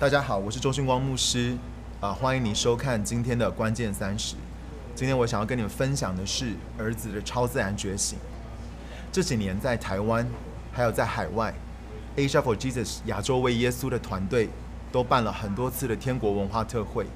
[0.00, 1.56] 大家好，我是周训光牧师，
[2.00, 4.34] 啊，欢迎你收看今天的关键三十。
[4.92, 8.18] 今天我想要跟你们分享的是儿子的超自然觉醒。
[9.12, 10.28] 这几年在台湾，
[10.72, 11.54] 还有在海外
[12.16, 14.50] ，Asia for Jesus 亚洲为耶稣的团队
[14.90, 17.06] 都办了很多次的天国文化特会。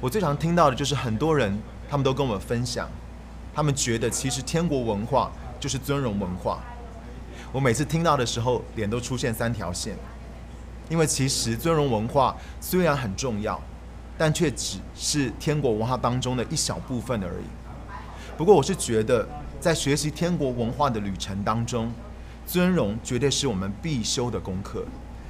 [0.00, 1.56] 我最常听到的就是很多人，
[1.88, 2.88] 他们都跟我分享，
[3.54, 5.30] 他们觉得其实天国文化
[5.60, 6.58] 就是尊荣文化。
[7.52, 9.96] 我每次听到的时候，脸都出现三条线。
[10.88, 13.60] 因为其实尊荣文化虽然很重要，
[14.18, 17.44] 但却只是天国文化当中的一小部分而已。
[18.36, 19.28] 不过，我是觉得
[19.60, 21.92] 在学习天国文化的旅程当中，
[22.46, 24.84] 尊荣绝对是我们必修的功课。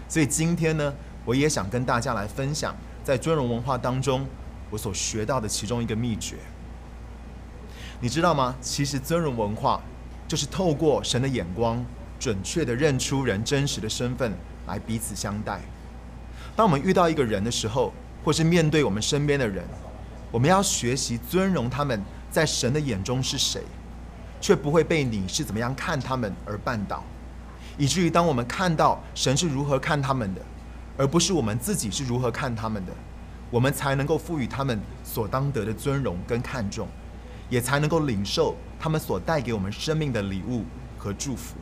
[0.09, 0.93] 所以今天呢，
[1.25, 4.27] 我也想跟大家来分享在尊荣文化当中
[4.71, 6.37] 我所学到的其中一个秘诀。
[8.01, 8.55] 你知道吗？
[8.61, 9.81] 其实尊荣文化
[10.27, 11.85] 就是透过神的眼光，
[12.25, 14.33] 准确的认出人真实的身份。
[14.67, 15.61] 来彼此相待。
[16.57, 17.93] 当我们遇到一个人的时候，
[18.25, 19.63] 或是面对我们身边的人，
[20.31, 23.61] 我们要学习尊荣他们在神的眼中是谁，
[24.41, 27.05] 却不会被你是怎么样看他们而绊倒，
[27.77, 30.41] 以至于当我们看到神是如何看他们的，
[30.97, 32.93] 而不是我们自己是如何看他们的，
[33.51, 36.89] 我们才能够赋予他们所当得的尊荣跟看重，
[37.51, 40.65] 也才能够领受他们所带给我们生命的礼物
[40.97, 41.57] 和祝福。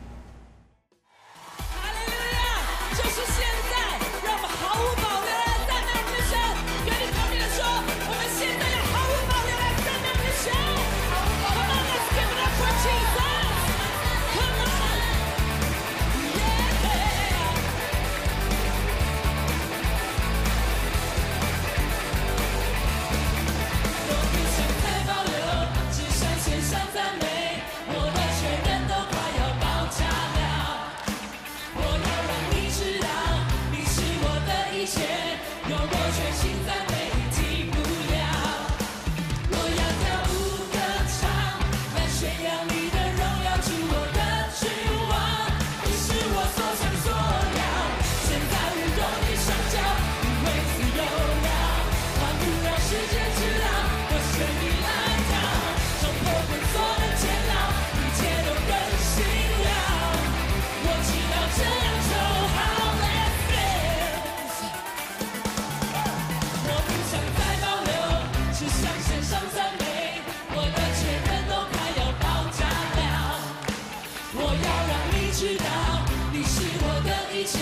[77.53, 77.59] 界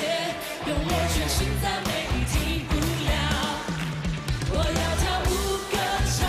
[0.68, 3.12] 用我全新的美丽不验
[4.52, 5.31] 我要跳舞
[5.68, 5.75] 歌
[6.16, 6.19] 唱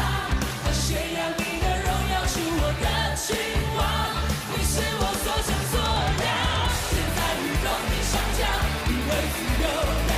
[0.65, 3.31] 把炫耀你的荣耀出我的情
[3.79, 3.79] 网
[4.51, 6.27] 你是我所想所料
[6.91, 8.43] 现在与你想象
[8.91, 9.67] 因为自由
[10.11, 10.13] 的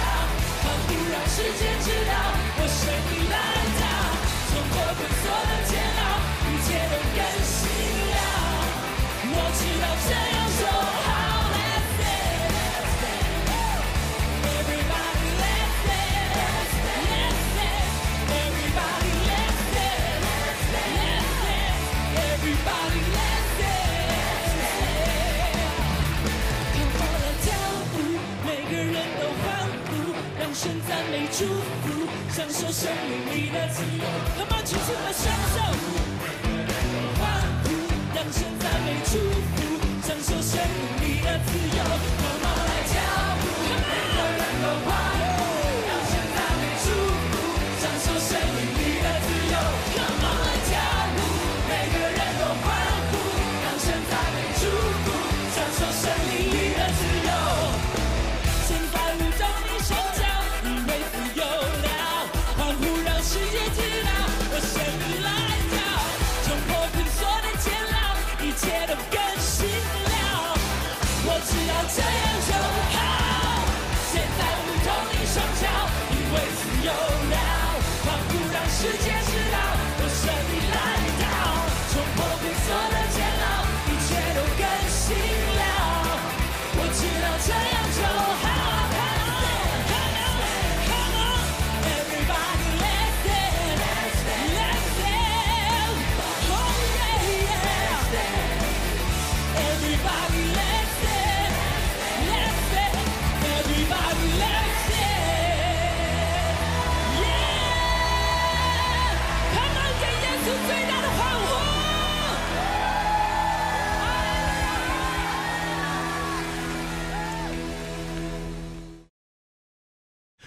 [0.65, 2.13] 仿佛让世界知道
[2.57, 2.81] 我声
[3.13, 3.37] 音来
[3.77, 3.85] 到
[4.49, 6.01] 从过粉色的肩膀
[6.49, 7.61] 一切都更新
[8.09, 8.17] 了
[9.29, 10.34] 我知道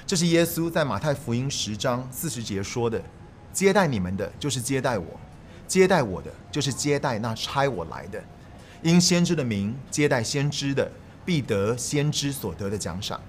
[0.08, 3.04] 这是耶稣在马太福音十章四十节说的
[3.52, 5.06] ：“接待你们的，就是接待我；
[5.68, 8.24] 接待我的，就是接待那差我来的。
[8.82, 10.90] 因先知的名接待先知的，
[11.26, 13.20] 必得先知所得的奖赏；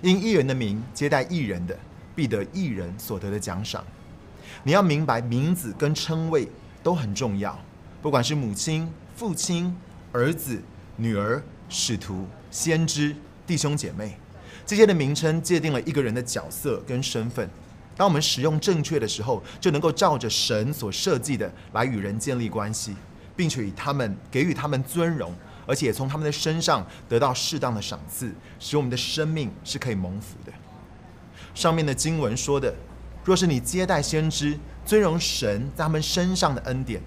[0.00, 1.76] 因艺人的名接待艺人的，
[2.14, 3.84] 必得艺人所得的奖赏。”
[4.62, 6.48] 你要明白，名字跟称谓
[6.84, 7.58] 都很重要，
[8.00, 9.76] 不管是母亲、父亲、
[10.12, 10.62] 儿子、
[10.94, 14.16] 女儿、使徒、先知、弟兄姐妹。
[14.68, 17.48] 这些的名称界定了一个人的角色跟身份。
[17.96, 22.94] 当我们使用正确的时候，就能够照着神所设计的来与人建立关系，
[23.34, 25.32] 并且与他们给予他们尊荣，
[25.66, 28.30] 而且从他们的身上得到适当的赏赐，
[28.60, 30.52] 使我们的生命是可以蒙福的。
[31.54, 32.74] 上面的经文说的，
[33.24, 37.00] 若是你接待先知，尊荣神在他们身上的恩典，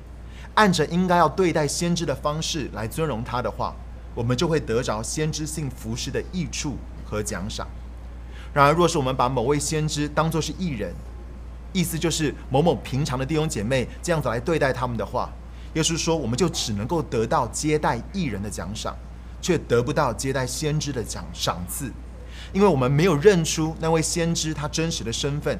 [0.55, 3.75] 按着应该要对待先知的方式来尊荣他的话，
[4.15, 6.75] 我们就会得着先知性服饰的益处。
[7.11, 7.67] 和奖赏。
[8.53, 10.93] 然而，若是我们把某位先知当作是艺人，
[11.73, 15.29] 意思就是某某平常的弟兄姐妹这样子来对待他们的话，
[15.73, 18.95] 耶稣说，我们就只能够得到接待艺人的奖赏，
[19.41, 21.91] 却得不到接待先知的奖赏赐，
[22.53, 25.57] 因为我们没有认出那位先知他真实的身份，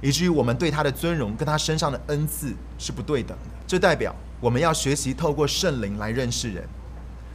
[0.00, 3.50] 以至于我们对他的尊荣跟他身上的恩赐是不对等的。
[3.66, 6.68] 这代表我们要学习透过圣灵来认识人。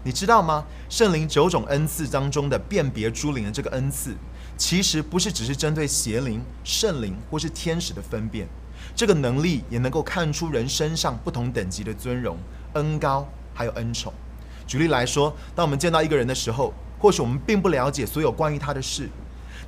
[0.04, 0.63] 你知道吗？
[0.88, 4.16] 圣灵九种恩赐当中的辨别诸灵的这个恩赐，
[4.57, 8.48] 其实不是只是针对邪灵、圣灵或是天使的分辨，
[8.96, 12.38] 这个能力也能够看出人身上不同等级的尊荣、
[12.74, 14.13] 恩高还有恩宠。
[14.66, 19.10] 举例来说，当我们见到一个人的时候，或许我们并不了解所有关于他的事，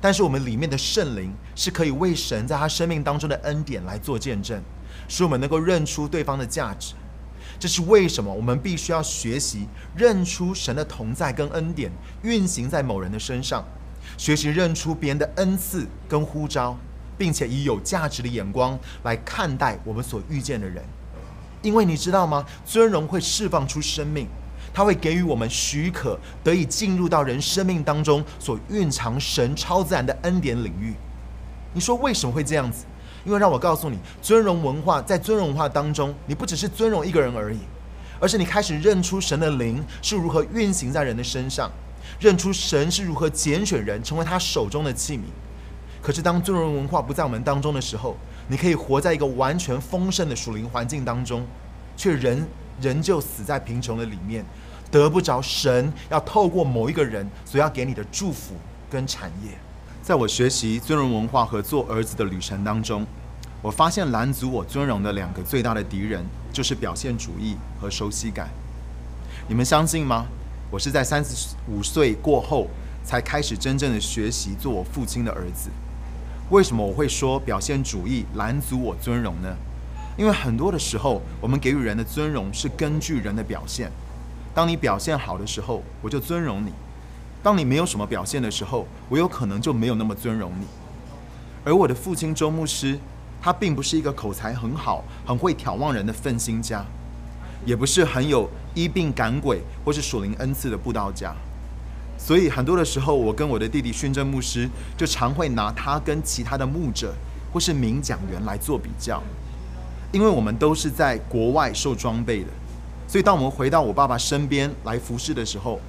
[0.00, 4.62] 但是我们里面的圣灵是可以为神在他生命当中的恩典来做见证，
[5.08, 6.94] 使我们能够认出对方的价值。
[7.62, 8.34] 这是为什么？
[8.34, 11.92] 我们必须要学习认出神的同在跟恩典
[12.24, 13.64] 运行在某人的身上，
[14.18, 16.76] 学习认出别人的恩赐跟呼召，
[17.16, 20.82] 并且以有价值的眼光来看待我们所遇见的人。
[21.62, 22.44] 因为你知道吗？
[22.64, 24.26] 尊荣会释放出生命，
[24.74, 30.94] 它会给予我们许可，得以进入到人生命当中所蕴藏神超自然的恩典领域。
[31.72, 32.86] 你说为什么会这样子？
[33.24, 37.58] 因为让我告诉你，尊荣文化在尊荣文化当中，你不只是尊荣一个人而已，
[38.18, 41.70] 而是你开始认出神的灵是如何运行在人的身上，
[42.18, 45.22] 认出神是如何拣选人成为他手中的器皿。
[46.02, 48.16] 可是当尊荣文化不在我们当中的时候，
[48.48, 51.46] 你可以活在一个完全丰盛的属灵环境当中，
[51.96, 52.44] 却仍
[52.80, 54.44] 仍旧死在贫穷的里面，
[54.90, 58.54] 得不着神要透过某一个人所要给你的祝福
[58.90, 59.52] 跟产业。
[60.02, 63.06] 在我学习尊荣文化和做儿子的旅程当中，
[63.62, 68.50] 我发现拦阻我尊荣的两个最大的敌人，就是表现主义和熟悉感。
[69.46, 70.26] 你们相信吗？
[70.72, 72.66] 我是在三十五岁过后
[73.04, 75.70] 才开始真正的学习做我父亲的儿子。
[76.50, 79.54] 为什么我会说表现主义拦阻我尊荣呢？
[80.16, 83.88] 因为很多的时候，我们给予人的尊荣是根据人的表现。
[84.52, 86.72] 当你表现好的时候，我就尊荣你。
[87.42, 90.66] 当你没有什么表现的时候，我有可能就没有那么尊荣你。
[91.64, 92.96] 而我的父亲周牧师，
[93.40, 96.84] 他并不是一个口才很好、很会挑望人的奋心家，
[97.66, 101.34] 也不是很有医病赶鬼或是属灵恩赐的布道家。
[102.16, 107.12] 所以很多的时候，我跟我的弟弟训正牧师就常会拿他跟其他的牧者
[107.52, 109.20] 或是名讲员来做比较，
[110.12, 112.48] 因为我们都是在国外受装备的，
[113.08, 115.80] 所以当我们回到我爸爸身边来服侍的时候。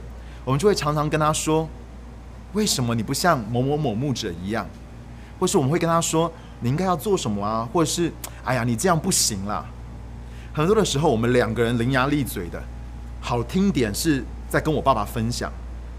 [0.46, 1.68] 我们就会常常跟他说
[2.52, 4.68] ：“为什么你不像某某某牧者一样？”
[5.40, 8.12] 或是我们会跟他说：“你应该要做什么啊？”或者是
[8.44, 9.66] ：“哎呀，你这样不行啦。”
[10.54, 12.62] 很多的时候，我们两个人伶牙俐嘴的，
[13.22, 15.52] 好听点是在跟我爸爸分享，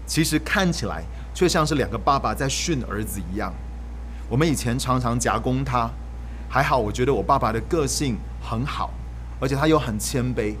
[0.05, 3.53] 其实看起来却像是两个爸爸在训儿子一样。
[4.29, 5.89] 我们以前常常夹攻他，
[6.47, 8.91] 还好，我觉得我爸爸的个性很好，
[9.39, 10.55] 而且他又很谦卑。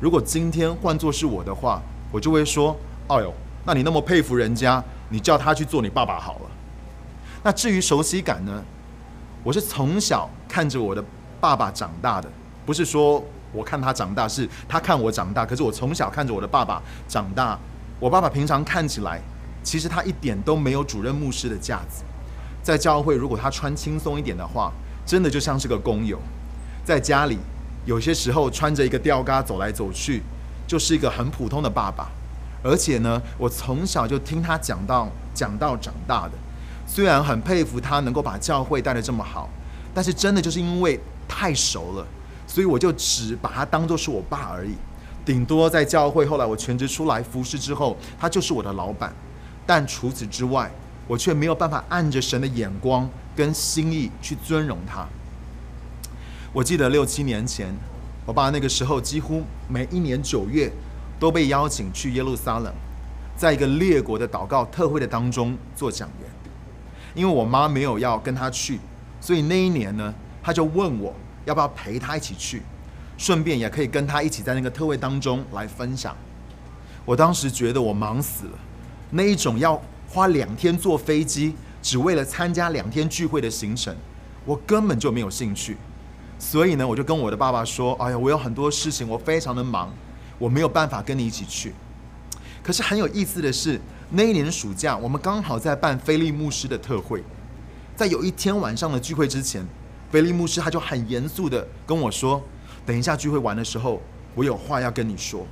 [0.00, 2.74] 如果今天换作是我的话，我就会说。
[3.08, 3.32] 哎呦，
[3.64, 6.50] 那你那么佩服人家，你叫他去做你爸爸好了。
[7.42, 8.62] 那至于熟悉感呢？
[9.44, 11.04] 我是从小看着我的
[11.40, 12.28] 爸爸长大的，
[12.64, 15.46] 不是说我看他长大，是他看我长大。
[15.46, 17.56] 可是我从小看着我的爸爸长大。
[18.00, 19.20] 我爸爸平常看起来，
[19.62, 22.02] 其实他一点都没有主任牧师的架子。
[22.60, 24.72] 在教会，如果他穿轻松一点的话，
[25.06, 26.18] 真的就像是个工友。
[26.84, 27.38] 在家里，
[27.84, 30.22] 有些时候穿着一个吊嘎走来走去，
[30.66, 32.10] 就是一个很普通的爸爸。
[32.62, 36.32] 而且呢，我从小就听他讲到讲到长大的，
[36.86, 39.48] 虽然很佩服他能够把教会带得这么好，
[39.94, 40.98] 但是真的就是因为
[41.28, 42.06] 太熟了，
[42.46, 44.74] 所以我就只把他当做是我爸而已。
[45.24, 49.12] 顶多在教会后来我全职出来服侍之后，他就是我的老板。
[49.66, 50.70] 但除此之外，
[51.08, 55.04] 我却没有办法按着神的眼光跟心意去尊荣他。
[56.52, 57.74] 我记得六七年前，
[58.24, 60.70] 我爸那个时候几乎每一年九月
[61.18, 62.72] 都被邀请去耶路撒冷，
[63.36, 66.30] 在一个列国的祷告特会的当中做讲员。
[67.14, 68.78] 因为我妈没有要跟他去，
[69.20, 71.14] 所以那一年呢，他就问我
[71.46, 72.62] 要不要陪他一起去，
[73.16, 76.14] 顺便也可以跟他一起在那个特会当中来分享。
[77.06, 78.58] 我当时觉得我忙死了，
[79.10, 83.96] 那一种要花两天坐飞机，只为了参加两天聚会的行程，
[84.44, 85.76] 我根本就没有兴趣。
[86.38, 89.90] 所以呢，我就跟我的爸爸说：“哎呀，我有很多事情，我非常的忙，
[90.38, 91.74] 我没有办法跟你一起去。”
[92.62, 93.80] 可是很有意思的是。
[94.08, 97.24] 那一年暑假，我们刚好在办菲利牧师的特会，
[97.96, 99.66] 在有一天晚上的聚会之前，
[100.12, 102.40] 菲利牧师他就很严肃的跟我说
[102.86, 104.00] ：“等一下聚会完的时候，
[104.36, 105.44] 我有话要跟你说。”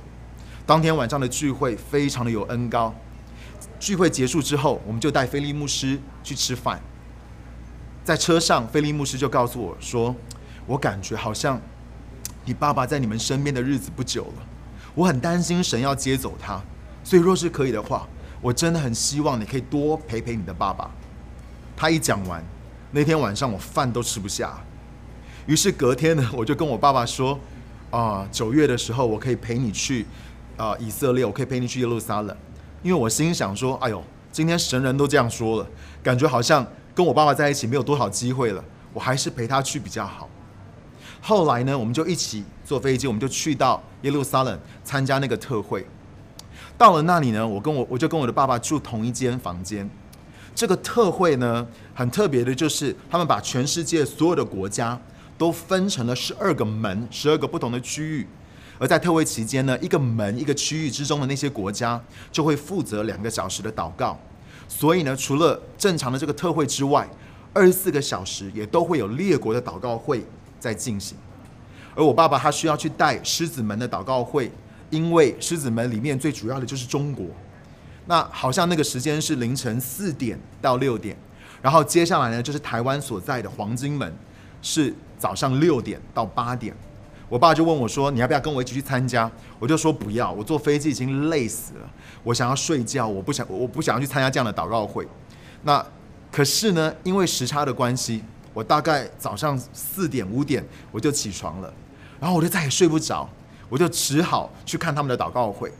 [0.65, 2.95] 当天晚上的聚会非常的有恩高。
[3.77, 6.79] 聚会结束之后，我们就带菲利牧师去吃饭。
[8.05, 10.15] 在车上，菲利牧师就告诉我说
[10.65, 11.59] ：“我感觉好像
[12.45, 14.47] 你爸爸在你们身边的日子不久了，
[14.95, 16.59] 我很担心神要接走他，
[17.03, 18.07] 所以若是可以的话。”
[18.41, 20.91] 我真的很希望你可以多陪陪你的爸爸。
[21.75, 22.43] 他一讲完，
[22.91, 24.61] 那天晚上我饭都吃不下。
[25.47, 27.39] 于是隔天呢， 我就跟我爸爸说
[27.89, 30.05] ：“啊，九月的时候我可以陪你去
[30.57, 32.37] 啊以色列，我可以陪你去耶路撒冷。”
[32.83, 35.67] 因为我心想说：“哎呦，今天神人都这样说了，
[36.03, 40.29] 感觉好像跟我爸爸在一起没有多少机会了，我还是陪他去比较好。”
[41.19, 45.85] 后来呢，我们就一起坐飞机，我们就去到耶路撒冷参加那个特会。
[46.77, 49.89] 到了那里呢，我跟我我就跟我的爸爸住同一间房间。
[50.53, 54.99] 这个特会呢，很特别的就是，他们把全世界所有的国家
[55.37, 58.27] 都分成了十二个门，十二个不同的区域。
[58.77, 64.19] 而在特会期间呢，一个门一个区域之中的那些国家就会负责两个小时的祷告。
[64.67, 67.07] 所以呢，除了正常的这个特会之外，
[67.53, 70.25] 二十四个小时也都会有列国的祷告会
[70.59, 71.17] 在进行。
[71.95, 74.51] 而我爸爸他需要去带狮子门的祷告会。
[74.91, 77.25] 因为狮子门里面最主要的就是中国，
[78.05, 81.17] 那好像那个时间是凌晨四点到六点，
[81.59, 84.13] 然后接下来呢就是台湾所在的黄金门，
[84.61, 86.73] 是早上六点到八点。
[87.27, 91.89] 我爸就问我说：“你要不要跟我一起去参加？”我就说：“不要，我坐飞机已经累死了，
[92.23, 95.05] 我想要睡觉，我不想，我不想要去参加这样的祷告会。”
[95.63, 95.83] 那
[96.31, 98.23] 可是呢，因为时差的关系，
[98.53, 101.73] 我大概早上四点五点我就起床了，
[102.19, 103.29] 然后我就再也睡不着。
[103.67, 105.71] 我就只好去看他们的祷告会。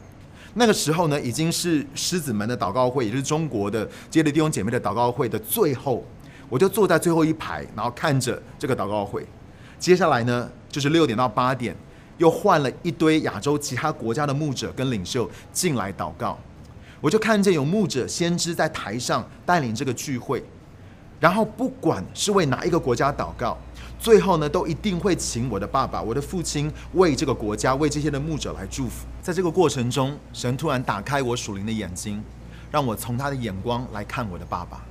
[0.56, 6.04] 那个时候呢，已经是狮子门的祷告会，也就是中国的接力弟兄姐妹的祷告会的最后。
[6.50, 9.26] 我就坐在最后一排，然后看着这个祷告会。
[9.78, 11.76] 接下来呢，就是六点到八点，
[12.18, 16.38] 又换了一堆亚洲其他国家的牧者跟领袖进来祷告。
[17.02, 20.44] 我就看见有牧者先知在台上带领这个聚会，
[21.26, 23.58] 然后不管是为哪一个国家祷告。
[23.98, 29.08] 最后呢，都一定会请我的爸爸、我的父亲为这个国家、为这些的牧者来祝福。
[29.24, 32.24] 在这个过程中，神突然打开我属灵的眼睛，
[32.70, 34.86] 让我从他的眼光来看我的爸爸。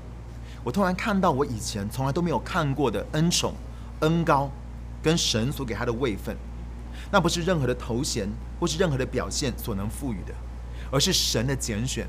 [0.65, 3.55] 我突然看到我以前从来都没有看过的恩宠、
[4.01, 4.51] 恩高，
[5.05, 6.37] 跟神所给他的位分，
[7.13, 10.35] 那不是任何的头衔或是任何的表现所能赋予的，
[10.91, 12.09] 而是神的拣选，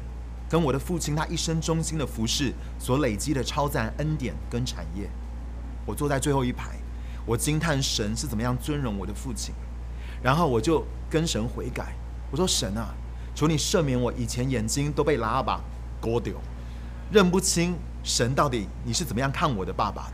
[0.56, 5.10] 跟我的父亲他一生忠心的服侍所累积的超自然恩典跟产业。
[5.86, 6.78] 我坐在最后一排。
[7.26, 9.54] 我惊叹神是怎么样尊荣我的父亲，
[10.24, 11.94] 然后我就跟神悔改，
[12.32, 12.96] 我说神啊，
[13.36, 15.60] 求你赦免我以前眼睛都被拉巴
[16.00, 16.36] 勾丢，
[17.12, 20.14] 认不清神到底你是怎么样看我的爸爸的。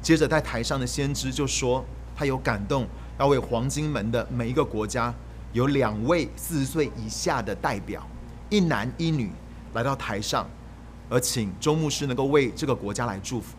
[0.00, 2.86] 接着在台上的先知就说，他有感动，
[3.18, 5.12] 要为黄金门的每一个国家
[5.52, 8.06] 有两位四十岁以下的代表，
[8.48, 9.32] 一男一女
[9.76, 10.48] 来到台上，
[11.08, 13.54] 而请周牧师能够为这个国家来祝福。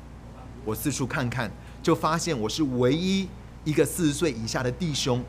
[0.66, 1.50] 我四处看看。
[1.84, 3.30] 就发现我是唯一
[3.64, 5.24] 一个四十岁以下的弟兄，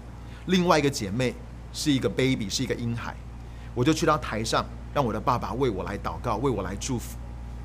[0.46, 1.32] 另外一个姐妹
[1.72, 3.14] 是一个 baby，是一个婴孩。
[3.76, 7.16] 我就去到台上，让我的爸爸为我来祷告，为我来祝福。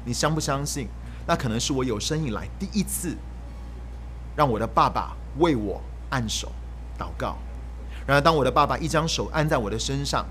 [0.05, 0.87] 你相不相信？
[1.25, 3.15] 那可能是我有生以来第一次
[4.35, 6.51] 让我的爸爸为我按手
[6.99, 7.37] 祷告。
[8.05, 10.23] 然而，当我的爸爸一张手按在我的身上，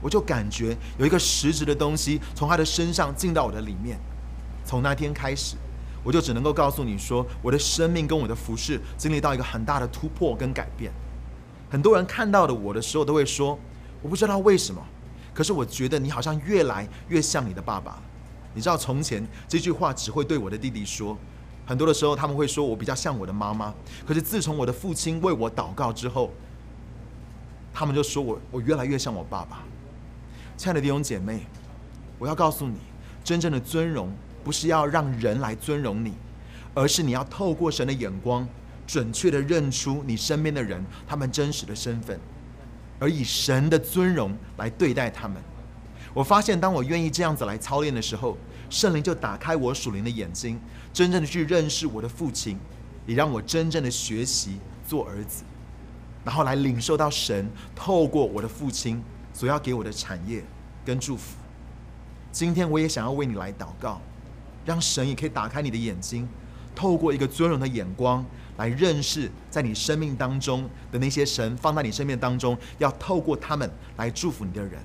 [0.00, 3.98] 我就感觉有一个实质的东西从他的身上进到我的里面。
[4.64, 5.56] 从那天开始。
[6.04, 10.90] 我就只能够告诉你说，我的生命跟我的服饰经历到一个很大的突破跟改变。
[11.68, 13.58] 很多人看到的我的时候，都会说，
[14.00, 14.80] 我不知道为什么，
[15.34, 18.00] 可是我觉得你好像越来越像你的爸爸。
[18.54, 21.18] 你知道，从前这句话只会对我的弟弟说，
[21.66, 23.74] 很多的时候他们会说我比较像我的妈妈。
[24.06, 26.30] 可是自从我的父亲为我祷告之后，
[27.74, 29.62] 他们就说我我越来越像我爸爸。
[30.58, 31.46] 亲爱的弟兄姐妹，
[32.18, 32.78] 我要告诉你，
[33.22, 34.12] 真正的尊荣。
[34.42, 36.14] 不是要让人来尊荣你，
[36.74, 38.48] 而是你要透过神的眼光，
[38.86, 42.18] 准确的认出你身边的人他们真实的身份，
[42.98, 45.40] 而以神的尊荣来对待他们。
[46.12, 48.36] 我发现，当我愿意这样子来操练的时候，
[48.68, 50.58] 圣灵就打开我属灵的眼睛，
[50.92, 52.58] 真正的去认识我的父亲，
[53.06, 55.44] 也让我真正的学习做儿子，
[56.24, 59.00] 然后来领受到神透过我的父亲
[59.38, 60.42] 所要给我的产业
[60.84, 61.36] 跟祝福。
[62.32, 64.00] 今天我也想要为你来祷告，
[64.66, 66.28] 让神也可以打开你的眼睛，
[66.74, 68.26] 透过一个尊荣的眼光
[68.56, 74.80] 来认识在你生命当中的那些神放在你生命当中要透过他们来祝福你的人，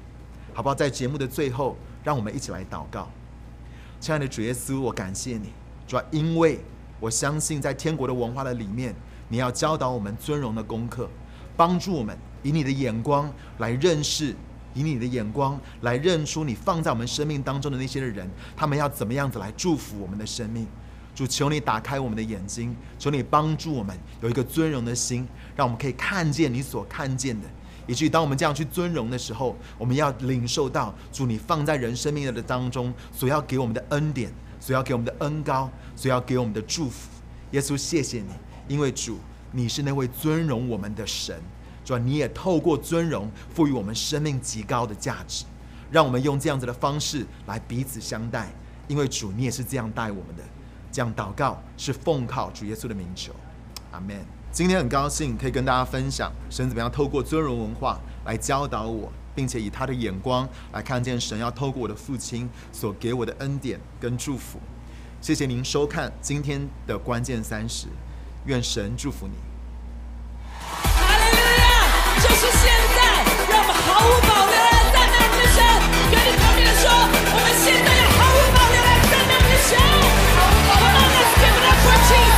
[0.53, 0.75] 好不好？
[0.75, 3.09] 在节目的最后，让我们一起来祷告。
[3.99, 5.51] 亲爱的主耶稣，我感谢你，
[5.87, 6.59] 主要因为
[6.99, 8.93] 我相信在天国的文化的里面，
[9.29, 11.09] 你要教导我们尊荣的功课，
[11.57, 14.35] 帮助我们以你的眼光来认识，
[14.73, 20.67] 以你的眼光来认出你放在我们生命当中的那些的人，他们要怎么样子来祝福我们的生命。
[21.15, 27.47] 主，求你打开我们的眼睛，求你帮助我们有一个尊荣的心，让我们可以看见你所看见的。
[27.85, 37.09] 以至于当我们这样去尊荣的时候，我们要领受到主你放在人生命的当中所要给我们的恩典，所要给我们的恩高，所要给我们的祝福。
[37.51, 38.29] 耶稣，谢谢你，
[38.67, 39.19] 因为主
[39.51, 41.39] 你是那位尊荣我们的神，
[41.83, 45.45] 主你也透过尊荣赋予我们生命极高的价值，
[45.91, 48.47] 让我们用这样子的方式来彼此相待。
[48.87, 50.43] 因为主你也是这样待我们的，
[50.91, 53.33] 这样祷告是奉靠主耶稣的名求，
[53.91, 54.17] 阿门。
[54.51, 64.59] 今天很高兴可以跟大家分享神怎么样透过尊荣文化来教导我，并且以他的眼光来看见神要透过我的父亲所给我的恩典跟祝福。
[65.21, 67.87] 谢谢您收看今天的关键三十，
[68.45, 69.52] 愿神祝福你。
[82.13, 82.32] 让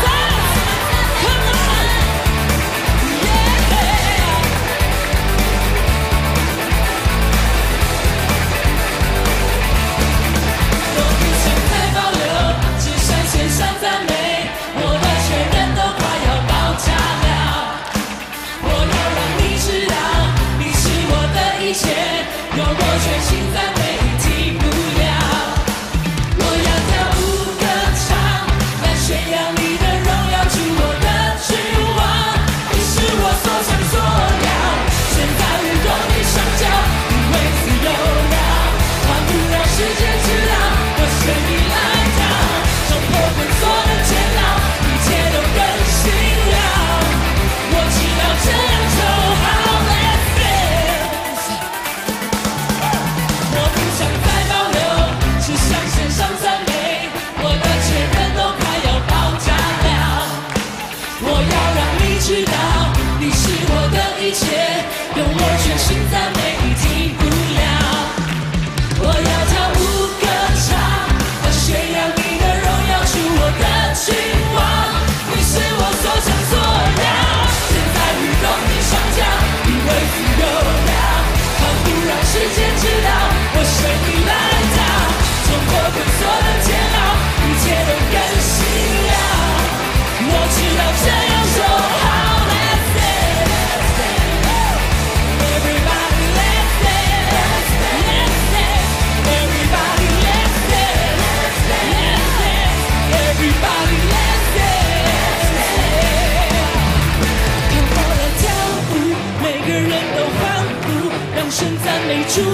[112.28, 112.46] 祝福，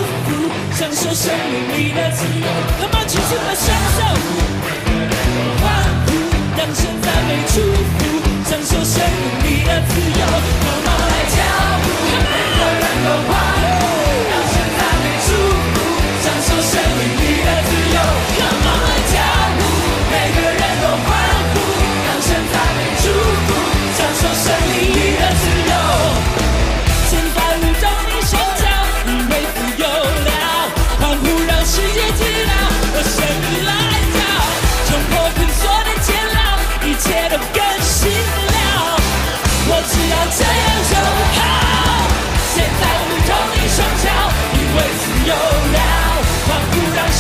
[0.77, 2.45] 享受生命里的自由。
[2.79, 3.65] Come on，轻轻的享
[3.97, 3.99] 受。
[5.63, 5.65] 欢
[6.05, 6.09] 呼，
[6.55, 8.00] 让神赞美祝福，
[8.91, 9.30] 生。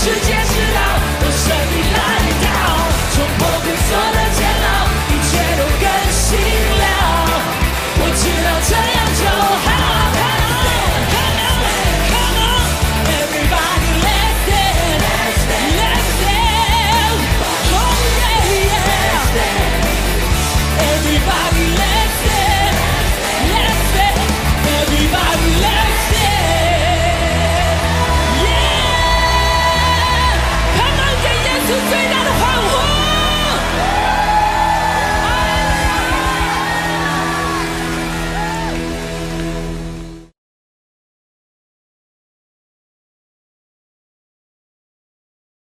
[0.03, 0.40] 世界